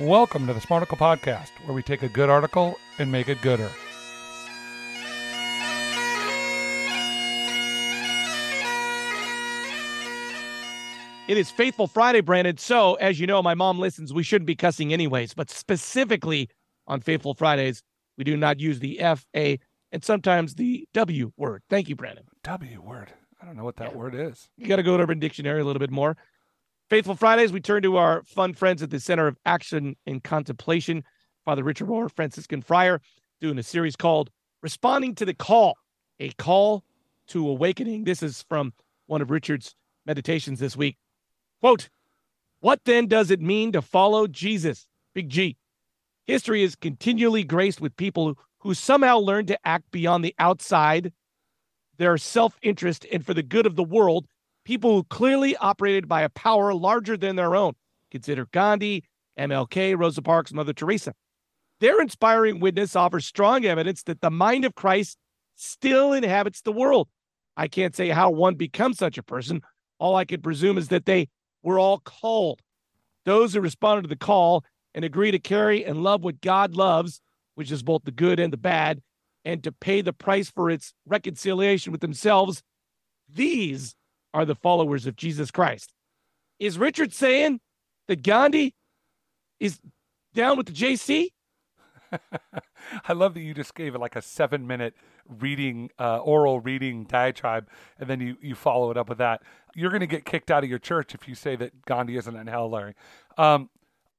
[0.00, 3.70] Welcome to the Smarticle Podcast, where we take a good article and make it gooder.
[11.28, 12.56] It is Faithful Friday, Brandon.
[12.56, 14.14] So, as you know, my mom listens.
[14.14, 16.48] We shouldn't be cussing anyways, but specifically
[16.86, 17.82] on Faithful Fridays,
[18.16, 19.58] we do not use the F, A,
[19.92, 21.64] and sometimes the W word.
[21.68, 22.24] Thank you, Brandon.
[22.42, 23.12] W word.
[23.42, 23.96] I don't know what that yeah.
[23.96, 24.48] word is.
[24.56, 26.16] You got to go to Urban Dictionary a little bit more.
[26.88, 31.02] Faithful Fridays, we turn to our fun friends at the Center of Action and Contemplation,
[31.44, 33.00] Father Richard Rohr, Franciscan friar,
[33.40, 34.30] doing a series called
[34.62, 35.76] Responding to the Call,
[36.20, 36.84] a call
[37.28, 38.04] to awakening.
[38.04, 38.74] This is from
[39.06, 39.74] one of Richard's
[40.06, 40.96] meditations this week.
[41.60, 41.88] Quote,
[42.60, 44.86] What then does it mean to follow Jesus?
[45.14, 45.56] Big G.
[46.26, 51.12] History is continually graced with people who somehow learn to act beyond the outside,
[51.98, 54.26] their self interest, and for the good of the world,
[54.64, 57.74] people who clearly operated by a power larger than their own.
[58.10, 59.04] Consider Gandhi,
[59.38, 61.14] MLK, Rosa Parks, Mother Teresa.
[61.80, 65.18] Their inspiring witness offers strong evidence that the mind of Christ
[65.56, 67.08] still inhabits the world.
[67.56, 69.62] I can't say how one becomes such a person.
[69.98, 71.28] All I can presume is that they
[71.62, 72.60] we're all called.
[73.24, 77.20] Those who responded to the call and agree to carry and love what God loves,
[77.54, 79.00] which is both the good and the bad,
[79.44, 82.62] and to pay the price for its reconciliation with themselves,
[83.28, 83.94] these
[84.34, 85.92] are the followers of Jesus Christ.
[86.58, 87.60] Is Richard saying
[88.08, 88.74] that Gandhi
[89.58, 89.80] is
[90.34, 91.28] down with the JC?
[93.04, 94.94] I love that you just gave it like a seven minute
[95.28, 99.42] reading, uh, oral reading diatribe, and then you, you follow it up with that.
[99.74, 102.36] You're going to get kicked out of your church if you say that Gandhi isn't
[102.36, 102.94] in hell, Larry.
[103.38, 103.70] Um,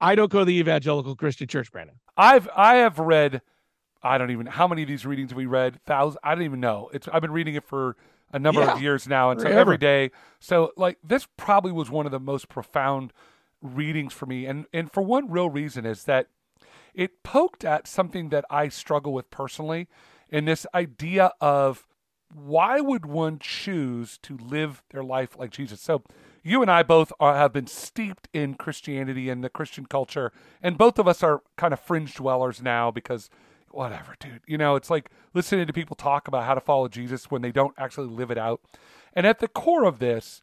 [0.00, 1.96] I don't go to the evangelical Christian church, Brandon.
[2.16, 3.40] I've I have read,
[4.06, 5.80] I don't even how many of these readings have we read?
[5.84, 6.18] Thousands.
[6.22, 6.90] I don't even know.
[6.92, 7.96] It's I've been reading it for
[8.32, 10.10] a number yeah, of years now, and so every day.
[10.40, 13.12] So like this probably was one of the most profound
[13.62, 16.28] readings for me, and and for one real reason is that
[16.94, 19.86] it poked at something that I struggle with personally
[20.30, 21.86] in this idea of
[22.34, 25.80] why would one choose to live their life like Jesus?
[25.80, 26.02] So,
[26.42, 30.78] you and I both are, have been steeped in Christianity and the Christian culture, and
[30.78, 33.30] both of us are kind of fringe dwellers now because
[33.76, 34.40] whatever, dude.
[34.46, 37.52] You know, it's like listening to people talk about how to follow Jesus when they
[37.52, 38.60] don't actually live it out.
[39.12, 40.42] And at the core of this,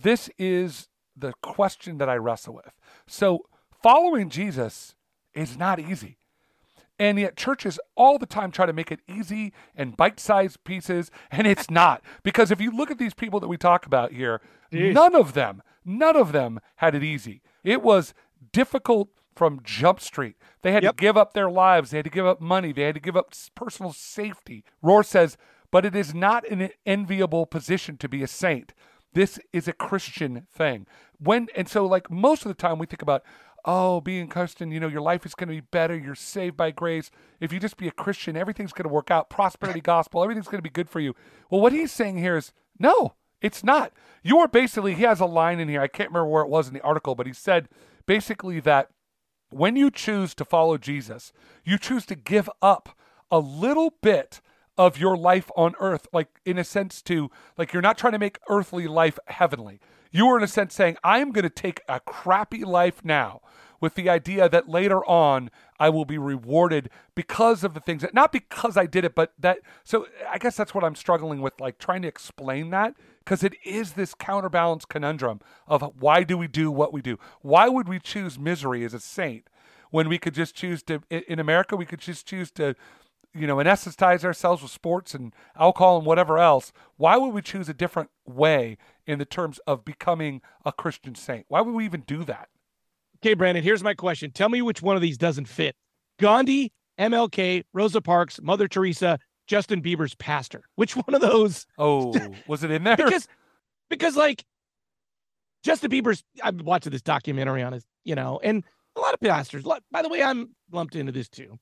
[0.00, 2.72] this is the question that I wrestle with.
[3.06, 3.46] So,
[3.82, 4.94] following Jesus
[5.34, 6.18] is not easy.
[6.98, 11.10] And yet, churches all the time try to make it easy and bite sized pieces,
[11.30, 12.02] and it's not.
[12.22, 14.40] Because if you look at these people that we talk about here,
[14.72, 14.92] Jeez.
[14.92, 17.42] none of them, none of them had it easy.
[17.64, 18.14] It was
[18.52, 20.36] difficult from Jump Street.
[20.62, 20.96] They had yep.
[20.96, 23.16] to give up their lives, they had to give up money, they had to give
[23.16, 24.64] up personal safety.
[24.82, 25.36] Rohr says,
[25.70, 28.74] but it is not an enviable position to be a saint.
[29.12, 30.86] This is a Christian thing.
[31.18, 33.22] When and so like most of the time we think about
[33.64, 35.96] oh, being Christian, you know, your life is going to be better.
[35.96, 37.10] You're saved by grace.
[37.40, 39.30] If you just be a Christian, everything's going to work out.
[39.30, 41.14] Prosperity gospel, everything's going to be good for you.
[41.50, 43.92] Well, what he's saying here is no, it's not.
[44.22, 45.80] You are basically, he has a line in here.
[45.80, 47.68] I can't remember where it was in the article, but he said
[48.06, 48.90] basically that
[49.54, 51.32] when you choose to follow Jesus,
[51.64, 52.96] you choose to give up
[53.30, 54.40] a little bit
[54.76, 58.18] of your life on earth, like in a sense to, like you're not trying to
[58.18, 59.80] make earthly life heavenly.
[60.10, 63.40] You are in a sense saying, I am going to take a crappy life now
[63.84, 68.14] with the idea that later on I will be rewarded because of the things that
[68.14, 71.60] not because I did it, but that so I guess that's what I'm struggling with,
[71.60, 76.48] like trying to explain that because it is this counterbalance conundrum of why do we
[76.48, 77.18] do what we do?
[77.42, 79.48] Why would we choose misery as a saint
[79.90, 82.74] when we could just choose to in America we could just choose to
[83.34, 86.72] you know anesthetize ourselves with sports and alcohol and whatever else?
[86.96, 91.44] Why would we choose a different way in the terms of becoming a Christian saint?
[91.48, 92.48] Why would we even do that?
[93.24, 94.30] Okay, Brandon, here's my question.
[94.32, 95.74] Tell me which one of these doesn't fit.
[96.20, 96.70] Gandhi,
[97.00, 100.64] MLK, Rosa Parks, Mother Teresa, Justin Bieber's pastor.
[100.74, 101.66] Which one of those?
[101.78, 102.14] Oh,
[102.46, 102.96] was it in there?
[102.96, 103.26] because,
[103.88, 104.44] because like
[105.62, 108.62] Justin Bieber's, I'm watching this documentary on his, you know, and
[108.94, 109.64] a lot of pastors.
[109.90, 111.58] By the way, I'm lumped into this too.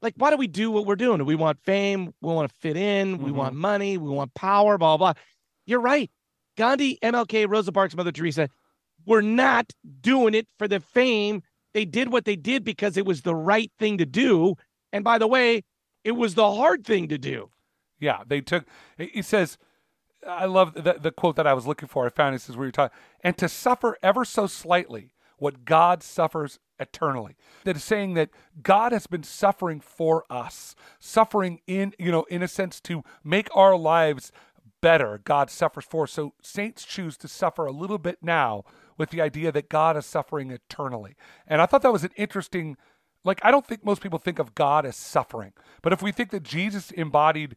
[0.00, 1.18] Like, why do we do what we're doing?
[1.18, 2.14] Do we want fame?
[2.22, 3.16] We want to fit in.
[3.16, 3.24] Mm-hmm.
[3.26, 3.98] We want money.
[3.98, 4.78] We want power.
[4.78, 5.12] Blah blah.
[5.66, 6.10] You're right.
[6.56, 8.48] Gandhi, MLK, Rosa Parks, Mother Teresa
[9.06, 11.42] were not doing it for the fame.
[11.74, 14.56] They did what they did because it was the right thing to do.
[14.92, 15.64] And by the way,
[16.04, 17.50] it was the hard thing to do.
[17.98, 18.66] Yeah, they took.
[18.98, 19.58] He says,
[20.26, 22.04] I love the, the quote that I was looking for.
[22.04, 26.02] I found it says where you're talking, and to suffer ever so slightly what God
[26.02, 27.36] suffers eternally.
[27.64, 28.30] That is saying that
[28.62, 33.48] God has been suffering for us, suffering in, you know, in a sense to make
[33.54, 34.30] our lives
[34.80, 36.06] better God suffers for.
[36.06, 38.64] So saints choose to suffer a little bit now
[39.02, 41.16] with the idea that God is suffering eternally.
[41.48, 42.76] And I thought that was an interesting
[43.24, 45.54] like I don't think most people think of God as suffering.
[45.82, 47.56] But if we think that Jesus embodied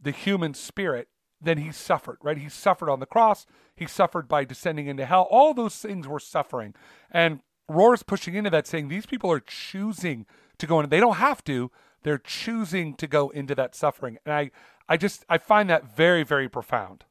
[0.00, 1.08] the human spirit,
[1.40, 2.38] then he suffered, right?
[2.38, 3.44] He suffered on the cross,
[3.74, 5.26] he suffered by descending into hell.
[5.28, 6.76] All those things were suffering.
[7.10, 10.26] And Rohr's pushing into that saying these people are choosing
[10.58, 10.88] to go in.
[10.90, 11.72] They don't have to,
[12.04, 14.18] they're choosing to go into that suffering.
[14.24, 14.52] And I
[14.88, 17.02] I just I find that very, very profound.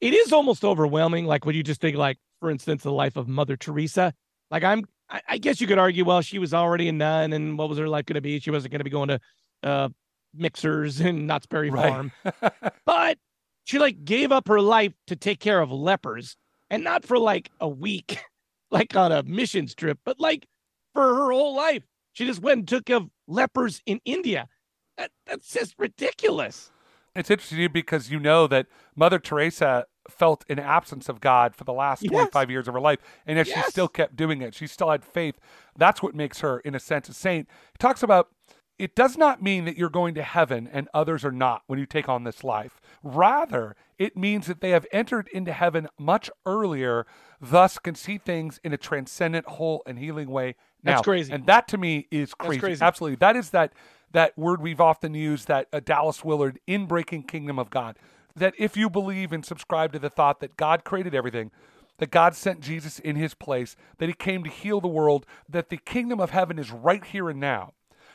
[0.00, 3.28] It is almost overwhelming, like when you just think like, for instance, the life of
[3.28, 4.12] Mother Teresa.
[4.50, 7.58] Like I'm I, I guess you could argue, well, she was already a nun, and
[7.58, 8.38] what was her life going to be?
[8.40, 9.20] She wasn't going to be going to
[9.62, 9.88] uh,
[10.34, 11.88] mixers in Knott's Berry right.
[11.88, 12.12] Farm,
[12.86, 13.18] but
[13.64, 16.36] she like gave up her life to take care of lepers,
[16.70, 18.18] and not for like a week,
[18.70, 20.46] like on a missions trip, but like
[20.94, 21.82] for her whole life.
[22.12, 24.48] She just went and took care of lepers in India.
[24.96, 26.72] That, that's just ridiculous.
[27.14, 31.72] It's interesting because you know that Mother Teresa felt an absence of God for the
[31.72, 32.10] last yes.
[32.10, 33.64] 25 years of her life, and yet yes.
[33.64, 34.54] she still kept doing it.
[34.54, 35.38] She still had faith.
[35.76, 37.48] That's what makes her, in a sense, a saint.
[37.72, 38.30] He talks about
[38.78, 41.86] it does not mean that you're going to heaven and others are not when you
[41.86, 42.80] take on this life.
[43.02, 47.04] Rather, it means that they have entered into heaven much earlier,
[47.40, 50.54] thus can see things in a transcendent, whole, and healing way
[50.84, 50.92] now.
[50.92, 51.32] That's crazy.
[51.32, 52.60] And that to me is crazy.
[52.60, 52.82] crazy.
[52.82, 53.16] Absolutely.
[53.16, 53.72] That is that
[54.12, 57.96] that word we've often used that uh, Dallas Willard in Breaking Kingdom of God
[58.38, 61.50] that if you believe and subscribe to the thought that God created everything,
[61.98, 65.68] that God sent Jesus in his place, that he came to heal the world, that
[65.68, 67.72] the kingdom of heaven is right here and now,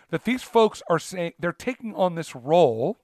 [0.09, 2.97] that these folks are saying they're taking on this role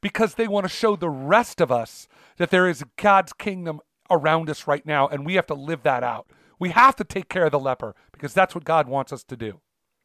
[0.00, 4.50] because they want to show the rest of us that there is God's kingdom around
[4.50, 6.26] us right now, and we have to live that out.
[6.58, 9.36] We have to take care of the leper because that's what God wants us to
[9.36, 9.60] do.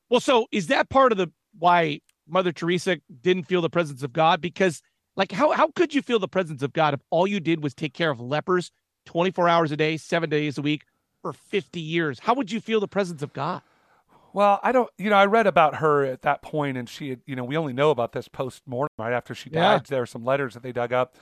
[0.10, 4.14] Well, so is that part of the why Mother Teresa didn't feel the presence of
[4.14, 4.42] God?
[4.42, 4.82] Because
[5.16, 7.74] like how how could you feel the presence of God if all you did was
[7.74, 8.72] take care of lepers
[9.06, 10.84] 24 hours a day, 7 days a week
[11.22, 12.20] for 50 years?
[12.20, 13.62] How would you feel the presence of God?
[14.34, 17.22] Well, I don't, you know, I read about her at that point and she had,
[17.26, 19.82] you know, we only know about this post mortem right after she died.
[19.86, 19.88] Yeah.
[19.88, 21.16] There are some letters that they dug up.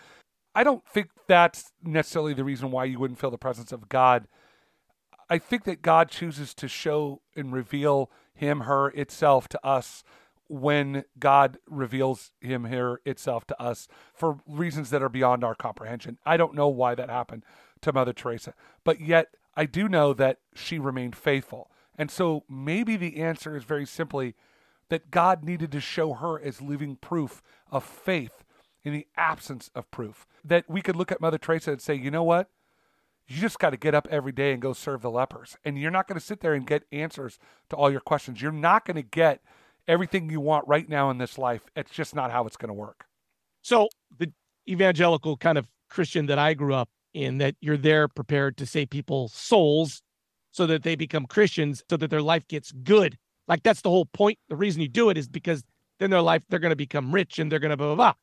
[0.54, 4.28] I don't think that's necessarily the reason why you wouldn't feel the presence of God.
[5.30, 10.04] I think that God chooses to show and reveal him, her, itself to us
[10.50, 16.18] when God reveals him here itself to us for reasons that are beyond our comprehension.
[16.26, 17.44] I don't know why that happened
[17.82, 18.54] to Mother Teresa,
[18.84, 21.72] but yet I do know that she remained faithful.
[21.98, 24.36] And so maybe the answer is very simply
[24.90, 27.42] that God needed to show her as living proof
[27.72, 28.44] of faith
[28.84, 30.26] in the absence of proof.
[30.46, 32.50] That we could look at Mother Teresa and say, you know what?
[33.28, 35.58] You just got to get up every day and go serve the lepers.
[35.66, 37.40] And you're not going to sit there and get answers
[37.70, 38.42] to all your questions.
[38.42, 39.42] You're not going to get
[39.88, 41.62] everything you want right now in this life.
[41.76, 43.06] It's just not how it's going to work.
[43.62, 44.32] So the
[44.70, 48.90] evangelical kind of Christian that I grew up in, that you're there prepared to save
[48.90, 50.02] people's souls
[50.52, 53.18] so that they become Christians, so that their life gets good.
[53.48, 54.40] Like that's the whole point.
[54.50, 55.64] The reason you do it is because
[56.00, 58.14] then their life they're going to become rich and they're going to blah blah blah.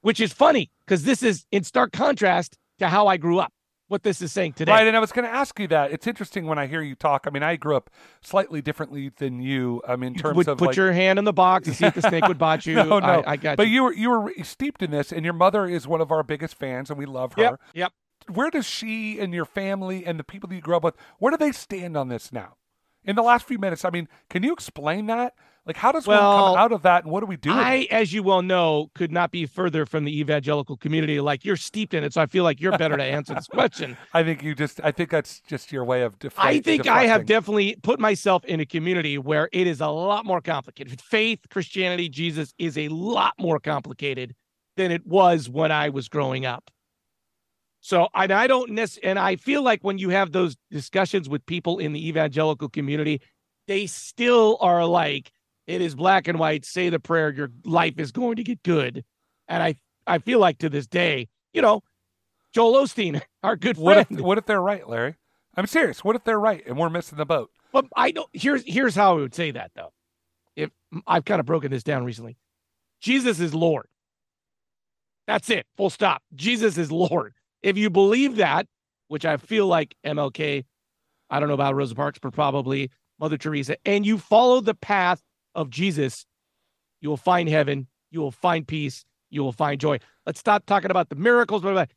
[0.00, 3.52] Which is funny because this is in stark contrast to how I grew up
[3.92, 4.72] what this is saying today.
[4.72, 5.92] Right, and I was going to ask you that.
[5.92, 7.26] It's interesting when I hear you talk.
[7.26, 7.90] I mean, I grew up
[8.22, 9.82] slightly differently than you.
[9.86, 10.76] I mean, in terms would of put like...
[10.76, 12.74] your hand in the box and see if the snake would bite you.
[12.76, 13.58] no, no, I, I got.
[13.58, 13.74] But you.
[13.74, 16.54] you were you were steeped in this, and your mother is one of our biggest
[16.54, 17.42] fans, and we love her.
[17.42, 17.60] Yep.
[17.74, 17.92] Yep.
[18.32, 21.30] Where does she and your family and the people that you grew up with, where
[21.30, 22.56] do they stand on this now?
[23.04, 25.34] In the last few minutes, I mean, can you explain that?
[25.64, 27.52] Like, how does well, one come out of that, and what do we do?
[27.52, 31.20] I, as you well know, could not be further from the evangelical community.
[31.20, 33.96] Like, you're steeped in it, so I feel like you're better to answer this question.
[34.12, 36.58] I think you just, I think that's just your way of deflecting.
[36.58, 40.26] I think I have definitely put myself in a community where it is a lot
[40.26, 41.00] more complicated.
[41.00, 44.34] Faith, Christianity, Jesus is a lot more complicated
[44.76, 46.72] than it was when I was growing up.
[47.82, 51.44] So, and I don't necessarily, and I feel like when you have those discussions with
[51.46, 53.20] people in the evangelical community,
[53.68, 55.32] they still are like,
[55.66, 56.64] it is black and white.
[56.64, 57.30] Say the prayer.
[57.30, 59.04] Your life is going to get good.
[59.48, 59.76] And I,
[60.06, 61.82] I feel like to this day, you know,
[62.52, 64.06] Joel Osteen, our good friend.
[64.08, 65.16] What if, what if they're right, Larry?
[65.56, 66.02] I'm serious.
[66.02, 67.50] What if they're right and we're missing the boat?
[67.72, 68.28] But I don't.
[68.32, 69.92] Here's here's how I would say that though.
[70.56, 70.70] If
[71.06, 72.36] I've kind of broken this down recently,
[73.00, 73.88] Jesus is Lord.
[75.26, 75.66] That's it.
[75.76, 76.22] Full stop.
[76.34, 77.34] Jesus is Lord.
[77.62, 78.66] If you believe that,
[79.08, 80.64] which I feel like MLK,
[81.30, 85.22] I don't know about Rosa Parks, but probably Mother Teresa, and you follow the path
[85.54, 86.26] of Jesus,
[87.00, 89.98] you will find heaven, you will find peace, you will find joy.
[90.26, 91.90] Let's stop talking about the miracles, but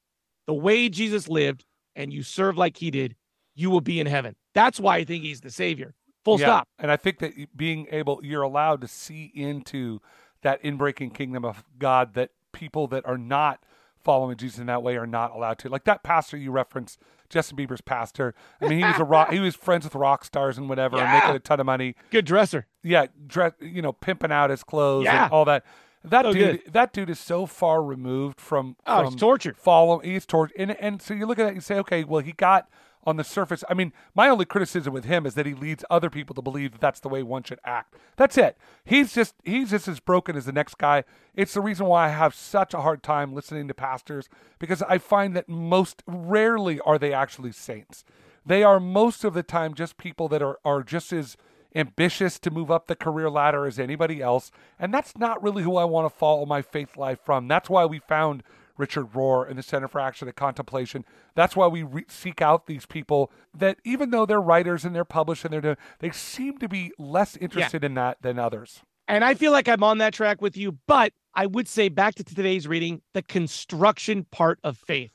[0.47, 3.15] the way Jesus lived and you serve like he did,
[3.55, 4.35] you will be in heaven.
[4.53, 5.93] That's why I think he's the savior.
[6.23, 6.67] Full yeah, stop.
[6.79, 10.01] And I think that being able, you're allowed to see into
[10.41, 13.63] that inbreaking kingdom of God that people that are not
[14.03, 15.69] following Jesus in that way are not allowed to.
[15.69, 18.33] Like that pastor you referenced, Justin Bieber's pastor.
[18.61, 21.03] I mean, he was a rock, he was friends with rock stars and whatever, yeah.
[21.03, 21.95] and making a ton of money.
[22.11, 22.67] Good dresser.
[22.83, 25.25] Yeah, dress, you know, pimping out his clothes yeah.
[25.25, 25.65] and all that.
[26.03, 26.73] That so dude, good.
[26.73, 28.75] that dude is so far removed from.
[28.85, 29.57] Oh, from he's tortured.
[29.57, 32.21] Follow, he's tortured, and and so you look at that, and you say, okay, well,
[32.21, 32.69] he got
[33.05, 33.63] on the surface.
[33.69, 36.71] I mean, my only criticism with him is that he leads other people to believe
[36.73, 37.95] that that's the way one should act.
[38.15, 38.57] That's it.
[38.83, 41.03] He's just he's just as broken as the next guy.
[41.35, 44.97] It's the reason why I have such a hard time listening to pastors because I
[44.97, 48.03] find that most rarely are they actually saints.
[48.45, 51.37] They are most of the time just people that are are just as
[51.75, 55.75] ambitious to move up the career ladder as anybody else, and that's not really who
[55.75, 57.47] I want to follow my faith life from.
[57.47, 58.43] That's why we found
[58.77, 61.05] Richard Rohr and the Center for Action and Contemplation.
[61.35, 65.05] That's why we re- seek out these people that, even though they're writers and they're
[65.05, 67.87] published and they're doing, they seem to be less interested yeah.
[67.87, 68.81] in that than others.
[69.07, 72.15] And I feel like I'm on that track with you, but I would say back
[72.15, 75.11] to today's reading, the construction part of faith.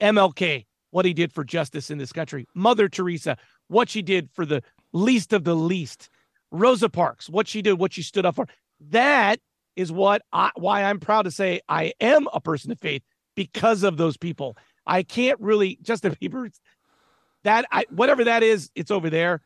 [0.00, 2.46] MLK, what he did for justice in this country.
[2.54, 3.36] Mother Teresa,
[3.68, 6.08] what she did for the least of the least.
[6.50, 8.46] Rosa Parks, what she did, what she stood up for.
[8.80, 9.40] That
[9.76, 13.02] is what I, why I'm proud to say I am a person of faith
[13.34, 14.56] because of those people.
[14.86, 16.50] I can't really just Justin Bieber
[17.44, 19.42] that I whatever that is, it's over there.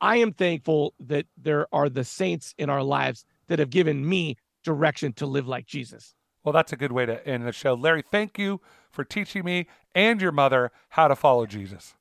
[0.00, 4.36] I am thankful that there are the saints in our lives that have given me
[4.64, 6.14] direction to live like Jesus.
[6.42, 7.74] Well, that's a good way to end the show.
[7.74, 8.60] Larry, thank you
[8.90, 11.94] for teaching me and your mother how to follow Jesus.